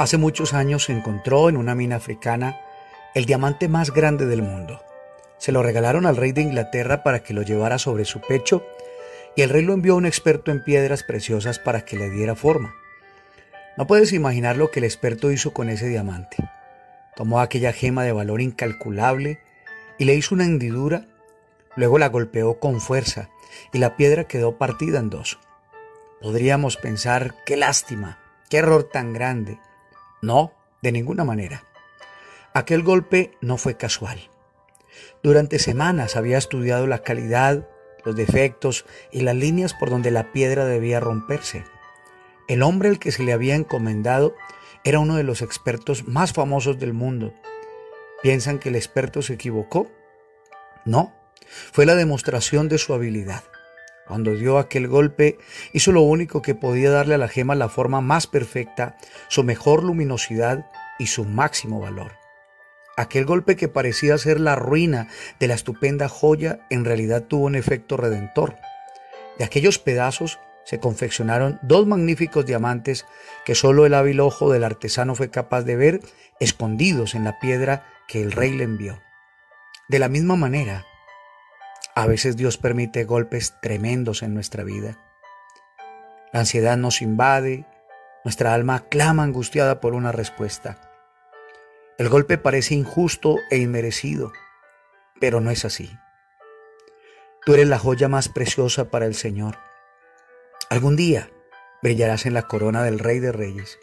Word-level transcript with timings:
Hace 0.00 0.16
muchos 0.16 0.54
años 0.54 0.84
se 0.84 0.92
encontró 0.92 1.50
en 1.50 1.58
una 1.58 1.74
mina 1.74 1.96
africana 1.96 2.58
el 3.14 3.26
diamante 3.26 3.68
más 3.68 3.90
grande 3.90 4.24
del 4.24 4.40
mundo. 4.40 4.80
Se 5.36 5.52
lo 5.52 5.62
regalaron 5.62 6.06
al 6.06 6.16
rey 6.16 6.32
de 6.32 6.40
Inglaterra 6.40 7.02
para 7.02 7.22
que 7.22 7.34
lo 7.34 7.42
llevara 7.42 7.76
sobre 7.76 8.06
su 8.06 8.22
pecho 8.22 8.64
y 9.36 9.42
el 9.42 9.50
rey 9.50 9.62
lo 9.62 9.74
envió 9.74 9.92
a 9.92 9.96
un 9.96 10.06
experto 10.06 10.52
en 10.52 10.64
piedras 10.64 11.02
preciosas 11.02 11.58
para 11.58 11.84
que 11.84 11.98
le 11.98 12.08
diera 12.08 12.34
forma. 12.34 12.72
No 13.76 13.86
puedes 13.86 14.14
imaginar 14.14 14.56
lo 14.56 14.70
que 14.70 14.78
el 14.78 14.84
experto 14.84 15.30
hizo 15.32 15.52
con 15.52 15.68
ese 15.68 15.88
diamante. 15.88 16.38
Tomó 17.14 17.40
aquella 17.40 17.74
gema 17.74 18.02
de 18.02 18.12
valor 18.12 18.40
incalculable 18.40 19.38
y 19.98 20.06
le 20.06 20.14
hizo 20.14 20.34
una 20.34 20.46
hendidura, 20.46 21.04
luego 21.76 21.98
la 21.98 22.08
golpeó 22.08 22.58
con 22.58 22.80
fuerza 22.80 23.28
y 23.70 23.76
la 23.76 23.98
piedra 23.98 24.24
quedó 24.24 24.56
partida 24.56 24.98
en 24.98 25.10
dos. 25.10 25.38
Podríamos 26.22 26.78
pensar, 26.78 27.34
qué 27.44 27.58
lástima, 27.58 28.18
qué 28.48 28.56
error 28.56 28.84
tan 28.84 29.12
grande. 29.12 29.58
No, 30.22 30.52
de 30.82 30.92
ninguna 30.92 31.24
manera. 31.24 31.64
Aquel 32.52 32.82
golpe 32.82 33.32
no 33.40 33.56
fue 33.56 33.76
casual. 33.76 34.30
Durante 35.22 35.58
semanas 35.58 36.16
había 36.16 36.38
estudiado 36.38 36.86
la 36.86 37.02
calidad, 37.02 37.68
los 38.04 38.16
defectos 38.16 38.86
y 39.12 39.20
las 39.20 39.36
líneas 39.36 39.74
por 39.74 39.90
donde 39.90 40.10
la 40.10 40.32
piedra 40.32 40.64
debía 40.64 41.00
romperse. 41.00 41.64
El 42.48 42.62
hombre 42.62 42.88
al 42.88 42.98
que 42.98 43.12
se 43.12 43.22
le 43.22 43.32
había 43.32 43.54
encomendado 43.54 44.34
era 44.82 44.98
uno 44.98 45.16
de 45.16 45.22
los 45.22 45.42
expertos 45.42 46.08
más 46.08 46.32
famosos 46.32 46.78
del 46.78 46.92
mundo. 46.92 47.34
¿Piensan 48.22 48.58
que 48.58 48.70
el 48.70 48.76
experto 48.76 49.22
se 49.22 49.34
equivocó? 49.34 49.90
No, 50.84 51.14
fue 51.72 51.86
la 51.86 51.94
demostración 51.94 52.68
de 52.68 52.78
su 52.78 52.94
habilidad. 52.94 53.44
Cuando 54.10 54.34
dio 54.34 54.58
aquel 54.58 54.88
golpe, 54.88 55.38
hizo 55.72 55.92
lo 55.92 56.00
único 56.00 56.42
que 56.42 56.56
podía 56.56 56.90
darle 56.90 57.14
a 57.14 57.18
la 57.18 57.28
gema 57.28 57.54
la 57.54 57.68
forma 57.68 58.00
más 58.00 58.26
perfecta, 58.26 58.96
su 59.28 59.44
mejor 59.44 59.84
luminosidad 59.84 60.68
y 60.98 61.06
su 61.06 61.24
máximo 61.24 61.78
valor. 61.78 62.14
Aquel 62.96 63.24
golpe 63.24 63.54
que 63.54 63.68
parecía 63.68 64.18
ser 64.18 64.40
la 64.40 64.56
ruina 64.56 65.06
de 65.38 65.46
la 65.46 65.54
estupenda 65.54 66.08
joya 66.08 66.58
en 66.70 66.84
realidad 66.84 67.22
tuvo 67.22 67.46
un 67.46 67.54
efecto 67.54 67.96
redentor. 67.96 68.56
De 69.38 69.44
aquellos 69.44 69.78
pedazos 69.78 70.40
se 70.64 70.80
confeccionaron 70.80 71.60
dos 71.62 71.86
magníficos 71.86 72.44
diamantes 72.44 73.06
que 73.44 73.54
solo 73.54 73.86
el 73.86 73.94
hábil 73.94 74.18
ojo 74.18 74.52
del 74.52 74.64
artesano 74.64 75.14
fue 75.14 75.30
capaz 75.30 75.62
de 75.62 75.76
ver 75.76 76.00
escondidos 76.40 77.14
en 77.14 77.22
la 77.22 77.38
piedra 77.38 77.86
que 78.08 78.20
el 78.22 78.32
rey 78.32 78.50
le 78.56 78.64
envió. 78.64 79.00
De 79.88 80.00
la 80.00 80.08
misma 80.08 80.34
manera, 80.34 80.84
a 82.00 82.06
veces 82.06 82.34
Dios 82.34 82.56
permite 82.56 83.04
golpes 83.04 83.56
tremendos 83.60 84.22
en 84.22 84.32
nuestra 84.32 84.64
vida. 84.64 84.96
La 86.32 86.40
ansiedad 86.40 86.78
nos 86.78 87.02
invade, 87.02 87.66
nuestra 88.24 88.54
alma 88.54 88.86
clama 88.88 89.22
angustiada 89.22 89.80
por 89.82 89.92
una 89.92 90.10
respuesta. 90.10 90.80
El 91.98 92.08
golpe 92.08 92.38
parece 92.38 92.74
injusto 92.74 93.36
e 93.50 93.58
inmerecido, 93.58 94.32
pero 95.20 95.42
no 95.42 95.50
es 95.50 95.66
así. 95.66 95.90
Tú 97.44 97.52
eres 97.52 97.68
la 97.68 97.78
joya 97.78 98.08
más 98.08 98.30
preciosa 98.30 98.90
para 98.90 99.04
el 99.04 99.14
Señor. 99.14 99.58
Algún 100.70 100.96
día 100.96 101.28
brillarás 101.82 102.24
en 102.24 102.32
la 102.32 102.48
corona 102.48 102.82
del 102.82 102.98
Rey 102.98 103.18
de 103.18 103.32
Reyes. 103.32 103.78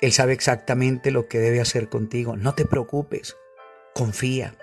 Él 0.00 0.10
sabe 0.10 0.32
exactamente 0.32 1.12
lo 1.12 1.28
que 1.28 1.38
debe 1.38 1.60
hacer 1.60 1.88
contigo. 1.88 2.36
No 2.36 2.56
te 2.56 2.64
preocupes, 2.64 3.36
confía, 3.94 4.56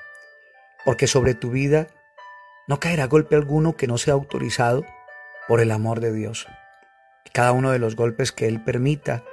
porque 0.83 1.07
sobre 1.07 1.33
tu 1.33 1.51
vida 1.51 1.87
no 2.69 2.79
caerá 2.79 3.07
golpe 3.07 3.35
alguno 3.35 3.75
que 3.75 3.87
no 3.87 3.97
sea 3.97 4.13
autorizado 4.13 4.85
por 5.47 5.59
el 5.59 5.71
amor 5.71 6.01
de 6.01 6.13
Dios. 6.13 6.47
Cada 7.33 7.51
uno 7.51 7.71
de 7.71 7.79
los 7.79 7.95
golpes 7.95 8.31
que 8.31 8.47
Él 8.47 8.63
permita 8.63 9.23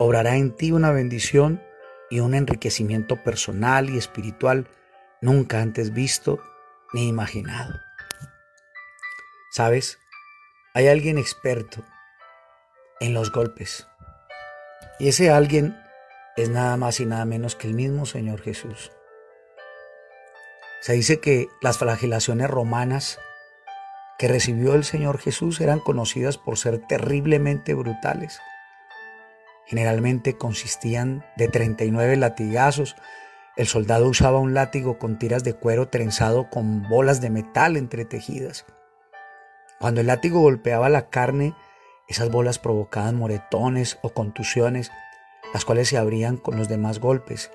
obrará 0.00 0.34
en 0.34 0.56
ti 0.56 0.72
una 0.72 0.90
bendición 0.90 1.62
y 2.10 2.18
un 2.18 2.34
enriquecimiento 2.34 3.22
personal 3.22 3.90
y 3.90 3.96
espiritual 3.96 4.66
nunca 5.20 5.60
antes 5.60 5.92
visto 5.92 6.42
ni 6.92 7.06
imaginado. 7.06 7.78
¿Sabes? 9.52 9.96
Hay 10.74 10.88
alguien 10.88 11.16
experto 11.16 11.84
en 12.98 13.14
los 13.14 13.30
golpes. 13.30 13.86
Y 14.98 15.10
ese 15.10 15.30
alguien 15.30 15.80
es 16.36 16.48
nada 16.48 16.76
más 16.76 16.98
y 16.98 17.06
nada 17.06 17.24
menos 17.24 17.54
que 17.54 17.68
el 17.68 17.74
mismo 17.74 18.04
Señor 18.04 18.40
Jesús. 18.40 18.90
Se 20.80 20.94
dice 20.94 21.20
que 21.20 21.48
las 21.60 21.76
flagelaciones 21.76 22.48
romanas 22.48 23.18
que 24.18 24.28
recibió 24.28 24.74
el 24.74 24.84
Señor 24.84 25.18
Jesús 25.18 25.60
eran 25.60 25.78
conocidas 25.78 26.38
por 26.38 26.56
ser 26.56 26.78
terriblemente 26.86 27.74
brutales. 27.74 28.40
Generalmente 29.66 30.36
consistían 30.36 31.24
de 31.36 31.48
39 31.48 32.16
latigazos. 32.16 32.96
El 33.56 33.66
soldado 33.66 34.08
usaba 34.08 34.38
un 34.38 34.54
látigo 34.54 34.98
con 34.98 35.18
tiras 35.18 35.44
de 35.44 35.54
cuero 35.54 35.88
trenzado 35.88 36.48
con 36.48 36.88
bolas 36.88 37.20
de 37.20 37.30
metal 37.30 37.76
entretejidas. 37.76 38.64
Cuando 39.78 40.00
el 40.00 40.06
látigo 40.06 40.40
golpeaba 40.40 40.88
la 40.88 41.10
carne, 41.10 41.54
esas 42.08 42.30
bolas 42.30 42.58
provocaban 42.58 43.16
moretones 43.16 43.98
o 44.02 44.10
contusiones, 44.10 44.90
las 45.52 45.64
cuales 45.64 45.88
se 45.88 45.98
abrían 45.98 46.36
con 46.36 46.56
los 46.56 46.68
demás 46.68 47.00
golpes. 47.00 47.50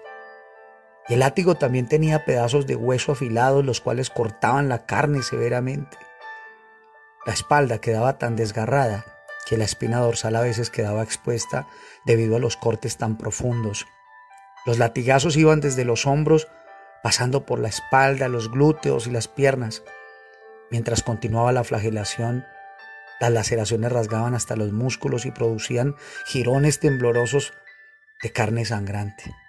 El 1.08 1.20
látigo 1.20 1.56
también 1.56 1.88
tenía 1.88 2.26
pedazos 2.26 2.66
de 2.66 2.76
hueso 2.76 3.12
afilados, 3.12 3.64
los 3.64 3.80
cuales 3.80 4.10
cortaban 4.10 4.70
la 4.70 4.86
carne 4.86 5.22
severamente. 5.22 5.98
La 7.26 7.34
espalda 7.34 7.80
quedaba 7.80 8.18
tan 8.18 8.36
desgarrada 8.36 9.06
que 9.46 9.58
la 9.58 9.66
espina 9.66 10.00
dorsal 10.00 10.36
a 10.36 10.42
veces 10.42 10.72
quedaba 10.72 11.04
expuesta 11.04 11.68
debido 12.06 12.36
a 12.36 12.40
los 12.40 12.58
cortes 12.58 12.98
tan 12.98 13.18
profundos. 13.18 13.86
Los 14.66 14.80
latigazos 14.80 15.38
iban 15.38 15.62
desde 15.62 15.86
los 15.86 16.08
hombros, 16.08 16.48
pasando 17.04 17.46
por 17.46 17.60
la 17.60 17.68
espalda, 17.68 18.28
los 18.28 18.50
glúteos 18.50 19.06
y 19.06 19.12
las 19.12 19.28
piernas. 19.28 19.84
Mientras 20.72 21.04
continuaba 21.04 21.52
la 21.52 21.64
flagelación, 21.64 22.46
las 23.20 23.32
laceraciones 23.32 23.92
rasgaban 23.92 24.34
hasta 24.34 24.56
los 24.56 24.72
músculos 24.72 25.28
y 25.28 25.32
producían 25.32 25.96
jirones 26.26 26.80
temblorosos 26.80 27.54
de 28.24 28.32
carne 28.32 28.66
sangrante. 28.66 29.45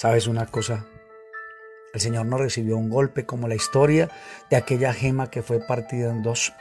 ¿Sabes 0.00 0.28
una 0.28 0.46
cosa? 0.46 0.86
El 1.92 2.00
Señor 2.00 2.24
no 2.24 2.38
recibió 2.38 2.78
un 2.78 2.88
golpe 2.88 3.26
como 3.26 3.48
la 3.48 3.54
historia 3.54 4.08
de 4.48 4.56
aquella 4.56 4.94
gema 4.94 5.30
que 5.30 5.42
fue 5.42 5.60
partida 5.60 6.08
en 6.08 6.22
dos. 6.22 6.54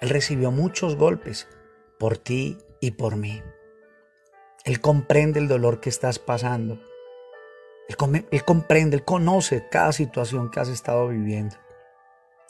Él 0.00 0.08
recibió 0.08 0.50
muchos 0.50 0.96
golpes 0.96 1.46
por 1.98 2.16
ti 2.16 2.56
y 2.80 2.92
por 2.92 3.16
mí. 3.16 3.42
Él 4.64 4.80
comprende 4.80 5.40
el 5.40 5.46
dolor 5.46 5.80
que 5.80 5.90
estás 5.90 6.18
pasando. 6.18 6.80
Él, 7.86 7.96
comprende, 8.46 8.96
Él 8.96 9.04
conoce 9.04 9.68
cada 9.70 9.92
situación 9.92 10.50
que 10.50 10.60
has 10.60 10.68
estado 10.68 11.08
viviendo. 11.08 11.56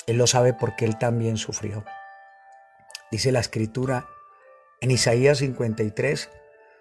Él 0.07 0.17
lo 0.17 0.29
sabe 0.29 0.55
porque 0.55 0.85
Él 0.85 0.97
también 0.97 1.39
sufrió. 1.39 1.85
Dice 3.11 3.33
la 3.33 3.41
escritura 3.41 4.07
en 4.81 4.93
Isaías 4.93 5.39
53, 5.39 6.31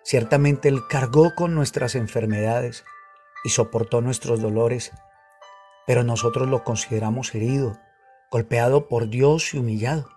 ciertamente 0.03 0.69
Él 0.69 0.81
cargó 0.87 1.33
con 1.33 1.55
nuestras 1.55 1.95
enfermedades 1.95 2.85
y 3.43 3.49
soportó 3.49 4.01
nuestros 4.01 4.41
dolores, 4.41 4.91
pero 5.85 6.03
nosotros 6.03 6.47
lo 6.47 6.63
consideramos 6.63 7.33
herido, 7.35 7.77
golpeado 8.31 8.87
por 8.87 9.09
Dios 9.09 9.53
y 9.53 9.57
humillado. 9.57 10.09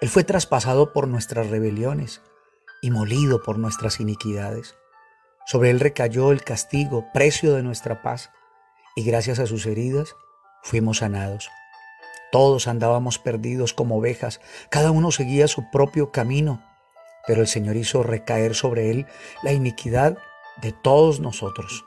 Él 0.00 0.08
fue 0.08 0.24
traspasado 0.24 0.92
por 0.92 1.08
nuestras 1.08 1.48
rebeliones 1.48 2.22
y 2.82 2.90
molido 2.90 3.42
por 3.42 3.58
nuestras 3.58 4.00
iniquidades. 4.00 4.76
Sobre 5.46 5.70
él 5.70 5.80
recayó 5.80 6.32
el 6.32 6.42
castigo, 6.42 7.06
precio 7.12 7.54
de 7.54 7.62
nuestra 7.62 8.02
paz, 8.02 8.30
y 8.94 9.04
gracias 9.04 9.38
a 9.38 9.46
sus 9.46 9.66
heridas 9.66 10.14
fuimos 10.62 10.98
sanados. 10.98 11.50
Todos 12.30 12.68
andábamos 12.68 13.18
perdidos 13.18 13.74
como 13.74 13.98
ovejas, 13.98 14.40
cada 14.70 14.90
uno 14.90 15.10
seguía 15.10 15.48
su 15.48 15.70
propio 15.70 16.12
camino, 16.12 16.62
pero 17.26 17.40
el 17.40 17.46
Señor 17.46 17.76
hizo 17.76 18.02
recaer 18.02 18.54
sobre 18.54 18.90
él 18.90 19.06
la 19.42 19.52
iniquidad 19.52 20.18
de 20.60 20.72
todos 20.72 21.20
nosotros. 21.20 21.84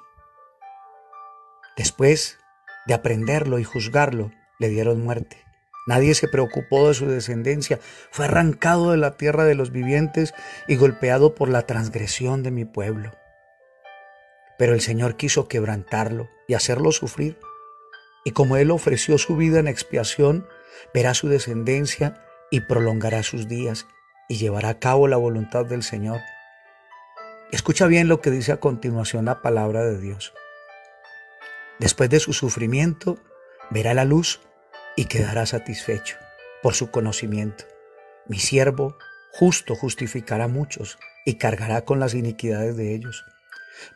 Después 1.75 2.38
de 2.86 2.94
aprenderlo 2.94 3.60
y 3.60 3.63
juzgarlo, 3.63 4.31
le 4.60 4.69
dieron 4.69 5.04
muerte. 5.04 5.38
Nadie 5.88 6.16
se 6.16 6.27
preocupó 6.27 6.88
de 6.88 6.94
su 6.94 7.07
descendencia. 7.07 7.80
Fue 8.12 8.25
arrancado 8.25 8.92
de 8.92 8.98
la 8.98 9.18
tierra 9.18 9.45
de 9.45 9.56
los 9.56 9.72
vivientes 9.72 10.33
y 10.68 10.77
golpeado 10.77 11.36
por 11.36 11.50
la 11.50 11.63
transgresión 11.63 12.42
de 12.44 12.51
mi 12.51 12.66
pueblo. 12.66 13.12
Pero 14.57 14.74
el 14.74 14.81
Señor 14.81 15.16
quiso 15.16 15.48
quebrantarlo 15.48 16.30
y 16.48 16.56
hacerlo 16.56 16.92
sufrir. 16.92 17.38
Y 18.24 18.31
como 18.31 18.57
Él 18.57 18.72
ofreció 18.72 19.18
su 19.18 19.36
vida 19.36 19.60
en 19.60 19.68
expiación, 19.68 20.48
verá 20.94 21.13
su 21.13 21.27
descendencia 21.27 22.25
y 22.50 22.62
prolongará 22.62 23.22
sus 23.22 23.48
días 23.48 23.86
y 24.27 24.38
llevará 24.38 24.69
a 24.69 24.80
cabo 24.80 25.07
la 25.07 25.18
voluntad 25.18 25.66
del 25.66 25.83
Señor. 25.83 26.22
Escucha 27.51 27.86
bien 27.86 28.07
lo 28.07 28.22
que 28.22 28.31
dice 28.31 28.51
a 28.51 28.60
continuación 28.60 29.25
la 29.25 29.42
palabra 29.42 29.83
de 29.83 30.00
Dios. 30.00 30.33
Después 31.80 32.10
de 32.10 32.19
su 32.19 32.33
sufrimiento, 32.33 33.18
verá 33.69 33.94
la 33.94 34.06
luz 34.06 34.42
y 34.95 35.06
quedará 35.06 35.45
satisfecho 35.45 36.18
por 36.62 36.74
su 36.74 36.89
conocimiento. 36.89 37.66
Mi 38.27 38.39
siervo 38.39 38.98
justo 39.31 39.75
justificará 39.75 40.45
a 40.45 40.50
muchos 40.50 40.98
y 41.25 41.36
cargará 41.36 41.83
con 41.83 42.00
las 42.00 42.13
iniquidades 42.13 42.77
de 42.77 42.95
ellos. 42.95 43.25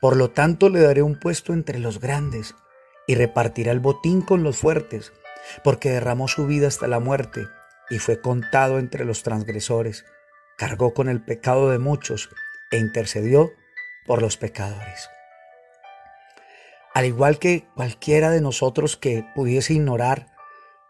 Por 0.01 0.17
lo 0.17 0.31
tanto 0.31 0.69
le 0.69 0.81
daré 0.81 1.01
un 1.01 1.17
puesto 1.17 1.53
entre 1.53 1.79
los 1.79 1.99
grandes 1.99 2.55
y 3.07 3.15
repartirá 3.15 3.71
el 3.71 3.79
botín 3.79 4.21
con 4.21 4.43
los 4.43 4.57
fuertes, 4.57 5.13
porque 5.63 5.89
derramó 5.89 6.27
su 6.27 6.45
vida 6.45 6.67
hasta 6.67 6.87
la 6.87 6.99
muerte 6.99 7.47
y 7.89 7.99
fue 7.99 8.21
contado 8.21 8.77
entre 8.77 9.05
los 9.05 9.23
transgresores, 9.23 10.05
cargó 10.57 10.93
con 10.93 11.09
el 11.09 11.23
pecado 11.23 11.71
de 11.71 11.79
muchos 11.79 12.29
e 12.71 12.77
intercedió 12.77 13.51
por 14.05 14.21
los 14.21 14.37
pecadores. 14.37 15.09
Al 16.93 17.05
igual 17.05 17.39
que 17.39 17.67
cualquiera 17.75 18.31
de 18.31 18.41
nosotros 18.41 18.97
que 18.97 19.25
pudiese 19.35 19.73
ignorar 19.73 20.27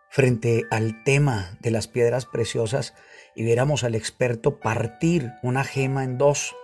frente 0.10 0.66
al 0.72 1.04
tema 1.04 1.58
de 1.60 1.72
las 1.72 1.88
piedras 1.88 2.26
preciosas 2.26 2.94
y 3.36 3.44
viéramos 3.44 3.84
al 3.84 3.96
experto 3.96 4.60
partir 4.60 5.32
una 5.44 5.64
gema 5.64 6.04
en 6.04 6.18
dos, 6.18 6.56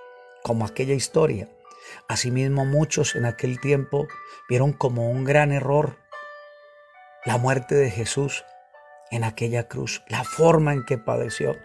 como 0.44 0.66
aquella 0.66 0.94
historia. 0.94 1.50
Asimismo, 2.08 2.66
muchos 2.66 3.16
en 3.16 3.26
aquel 3.26 3.60
tiempo 3.60 4.08
vieron 4.50 4.74
como 4.74 5.10
un 5.10 5.24
gran 5.24 5.52
error 5.52 5.98
la 7.26 7.38
muerte 7.38 7.76
de 7.76 7.90
Jesús 7.90 8.46
en 9.10 9.24
aquella 9.24 9.68
cruz, 9.68 10.04
la 10.08 10.24
forma 10.24 10.74
en 10.74 10.86
que 10.86 10.98
padeció. 10.98 11.56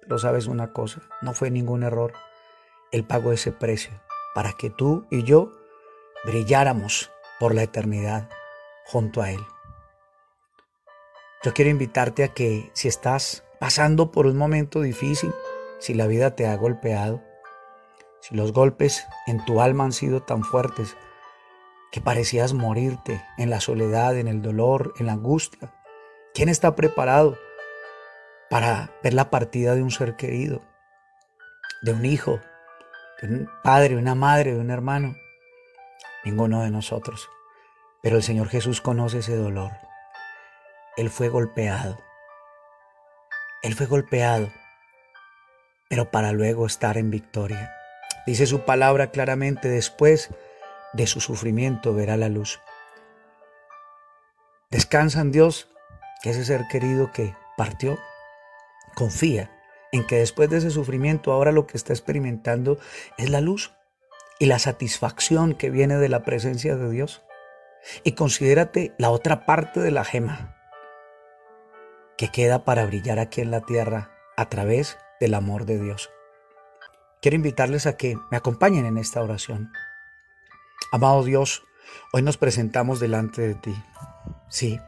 Pero 0.00 0.18
sabes 0.18 0.46
una 0.46 0.72
cosa, 0.72 1.02
no 1.22 1.34
fue 1.34 1.50
ningún 1.50 1.82
error. 1.82 2.12
Él 2.90 3.04
pagó 3.04 3.32
ese 3.32 3.52
precio 3.52 3.92
para 4.34 4.52
que 4.52 4.70
tú 4.70 5.06
y 5.10 5.22
yo 5.22 5.52
brilláramos 6.24 7.10
por 7.38 7.54
la 7.54 7.62
eternidad 7.62 8.28
junto 8.86 9.22
a 9.22 9.30
Él. 9.30 9.40
Yo 11.42 11.52
quiero 11.52 11.70
invitarte 11.70 12.24
a 12.24 12.28
que 12.28 12.70
si 12.72 12.88
estás 12.88 13.44
pasando 13.60 14.10
por 14.10 14.26
un 14.26 14.36
momento 14.36 14.80
difícil, 14.80 15.32
si 15.78 15.92
la 15.92 16.06
vida 16.06 16.34
te 16.34 16.46
ha 16.46 16.56
golpeado, 16.56 17.22
si 18.20 18.34
los 18.34 18.52
golpes 18.52 19.06
en 19.26 19.44
tu 19.44 19.60
alma 19.60 19.84
han 19.84 19.92
sido 19.92 20.22
tan 20.22 20.42
fuertes 20.42 20.96
que 21.92 22.00
parecías 22.00 22.54
morirte 22.54 23.22
en 23.36 23.50
la 23.50 23.60
soledad, 23.60 24.16
en 24.16 24.26
el 24.26 24.40
dolor, 24.40 24.94
en 24.98 25.06
la 25.06 25.12
angustia, 25.12 25.74
¿quién 26.32 26.48
está 26.48 26.74
preparado 26.74 27.36
para 28.48 28.90
ver 29.02 29.12
la 29.12 29.30
partida 29.30 29.74
de 29.74 29.82
un 29.82 29.90
ser 29.90 30.16
querido, 30.16 30.62
de 31.82 31.92
un 31.92 32.06
hijo, 32.06 32.40
de 33.20 33.28
un 33.28 33.50
padre, 33.62 33.96
una 33.96 34.14
madre, 34.14 34.54
de 34.54 34.60
un 34.60 34.70
hermano? 34.70 35.14
Ninguno 36.24 36.62
de 36.62 36.70
nosotros. 36.70 37.28
Pero 38.02 38.16
el 38.16 38.22
Señor 38.22 38.48
Jesús 38.48 38.80
conoce 38.80 39.18
ese 39.18 39.36
dolor. 39.36 39.72
Él 40.96 41.10
fue 41.10 41.28
golpeado. 41.28 41.98
Él 43.62 43.74
fue 43.74 43.86
golpeado, 43.86 44.52
pero 45.88 46.10
para 46.10 46.32
luego 46.32 46.66
estar 46.66 46.98
en 46.98 47.10
victoria. 47.10 47.72
Dice 48.26 48.46
su 48.46 48.60
palabra 48.66 49.10
claramente, 49.10 49.68
después 49.68 50.30
de 50.92 51.06
su 51.06 51.20
sufrimiento 51.20 51.94
verá 51.94 52.18
la 52.18 52.28
luz. 52.28 52.60
Descansa 54.70 55.22
en 55.22 55.32
Dios, 55.32 55.70
que 56.22 56.30
ese 56.30 56.44
ser 56.44 56.66
querido 56.70 57.10
que 57.12 57.34
partió, 57.56 57.98
confía 58.94 59.50
en 59.92 60.06
que 60.06 60.16
después 60.16 60.50
de 60.50 60.58
ese 60.58 60.70
sufrimiento 60.70 61.32
ahora 61.32 61.52
lo 61.52 61.66
que 61.66 61.76
está 61.76 61.92
experimentando 61.92 62.78
es 63.16 63.30
la 63.30 63.40
luz 63.40 63.72
y 64.38 64.46
la 64.46 64.58
satisfacción 64.58 65.54
que 65.54 65.70
viene 65.70 65.96
de 65.96 66.08
la 66.08 66.24
presencia 66.24 66.76
de 66.76 66.90
Dios. 66.90 67.22
Y 68.02 68.12
considérate 68.12 68.94
la 68.98 69.10
otra 69.10 69.46
parte 69.46 69.80
de 69.80 69.90
la 69.90 70.04
gema 70.04 70.56
que 72.16 72.28
queda 72.28 72.64
para 72.64 72.86
brillar 72.86 73.18
aquí 73.18 73.40
en 73.40 73.50
la 73.50 73.60
tierra 73.60 74.10
a 74.36 74.48
través 74.48 74.98
del 75.20 75.34
amor 75.34 75.66
de 75.66 75.78
Dios. 75.78 76.10
Quiero 77.20 77.36
invitarles 77.36 77.86
a 77.86 77.96
que 77.96 78.16
me 78.30 78.36
acompañen 78.36 78.86
en 78.86 78.98
esta 78.98 79.22
oración. 79.22 79.72
Amado 80.92 81.24
Dios, 81.24 81.64
hoy 82.12 82.22
nos 82.22 82.36
presentamos 82.36 83.00
delante 83.00 83.42
de 83.42 83.54
ti. 83.54 83.74
Sí, 84.48 84.80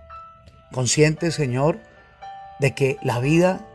consciente 0.73 1.31
Señor 1.31 1.81
de 2.61 2.75
que 2.75 2.99
la 3.03 3.21
vida 3.21 3.67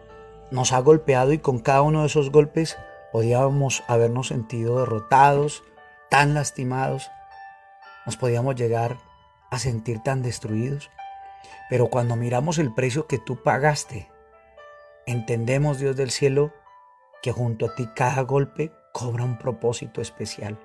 nos 0.51 0.73
ha 0.73 0.79
golpeado 0.79 1.33
y 1.33 1.39
con 1.39 1.59
cada 1.59 1.81
uno 1.81 2.01
de 2.01 2.07
esos 2.07 2.31
golpes 2.31 2.77
podíamos 3.11 3.83
habernos 3.87 4.27
sentido 4.27 4.79
derrotados, 4.79 5.63
tan 6.09 6.33
lastimados, 6.33 7.09
nos 8.05 8.17
podíamos 8.17 8.55
llegar 8.55 8.97
a 9.51 9.59
sentir 9.59 10.01
tan 10.01 10.21
destruidos. 10.23 10.89
Pero 11.69 11.87
cuando 11.87 12.15
miramos 12.15 12.57
el 12.57 12.73
precio 12.73 13.07
que 13.07 13.17
tú 13.17 13.41
pagaste, 13.43 14.09
entendemos, 15.05 15.79
Dios 15.79 15.95
del 15.95 16.11
cielo, 16.11 16.51
que 17.21 17.31
junto 17.31 17.67
a 17.67 17.75
ti 17.75 17.87
cada 17.95 18.21
golpe 18.23 18.71
cobra 18.93 19.23
un 19.23 19.37
propósito 19.37 20.01
especial. 20.01 20.59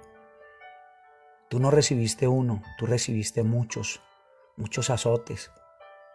Tú 1.48 1.60
no 1.60 1.70
recibiste 1.70 2.26
uno, 2.26 2.62
tú 2.76 2.86
recibiste 2.86 3.42
muchos, 3.44 4.00
muchos 4.56 4.90
azotes. 4.90 5.52